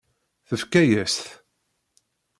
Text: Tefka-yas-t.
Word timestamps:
Tefka-yas-t. 0.47 1.25